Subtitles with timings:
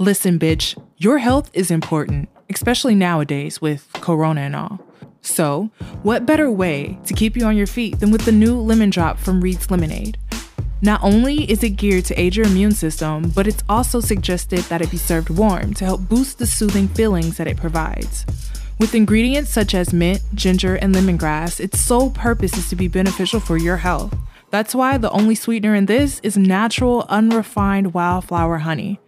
[0.00, 4.80] Listen, bitch, your health is important, especially nowadays with Corona and all.
[5.20, 5.68] So,
[6.02, 9.18] what better way to keep you on your feet than with the new lemon drop
[9.18, 10.16] from Reed's Lemonade?
[10.80, 14.80] Not only is it geared to aid your immune system, but it's also suggested that
[14.80, 18.24] it be served warm to help boost the soothing feelings that it provides.
[18.78, 23.38] With ingredients such as mint, ginger, and lemongrass, its sole purpose is to be beneficial
[23.38, 24.16] for your health.
[24.48, 28.98] That's why the only sweetener in this is natural, unrefined wildflower honey.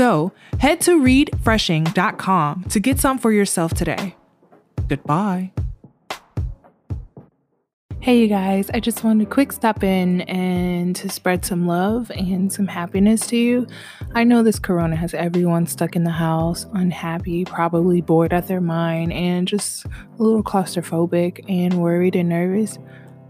[0.00, 4.16] So, head to reedfreshing.com to get some for yourself today.
[4.88, 5.52] Goodbye.
[8.00, 12.10] Hey, you guys, I just wanted to quick stop in and to spread some love
[12.12, 13.66] and some happiness to you.
[14.14, 18.62] I know this corona has everyone stuck in the house, unhappy, probably bored at their
[18.62, 22.78] mind, and just a little claustrophobic and worried and nervous.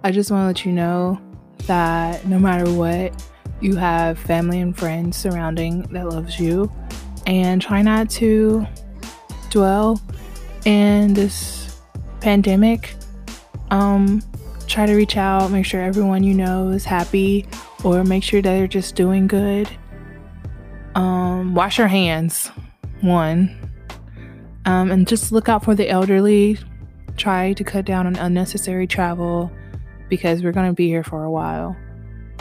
[0.05, 1.21] I just want to let you know
[1.67, 3.13] that no matter what,
[3.61, 6.71] you have family and friends surrounding that loves you,
[7.27, 8.67] and try not to
[9.51, 10.01] dwell
[10.65, 11.81] in this
[12.21, 12.95] pandemic.
[13.71, 14.23] Um,
[14.67, 17.47] try to reach out, make sure everyone you know is happy,
[17.85, 19.69] or make sure that they're just doing good.
[20.95, 22.51] Um, wash your hands,
[23.01, 23.57] one.
[24.67, 26.59] Um, and just look out for the elderly.
[27.17, 29.51] Try to cut down on unnecessary travel
[30.09, 31.77] because we're going to be here for a while.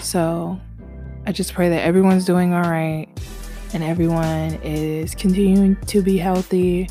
[0.02, 0.60] So
[1.30, 3.08] I just pray that everyone's doing all right
[3.76, 6.90] and everyone is continuing to be healthy.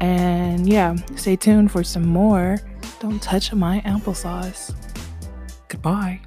[0.00, 2.58] And yeah, stay tuned for some more
[2.98, 4.74] don't touch my applesauce.
[5.68, 6.20] Goodbye.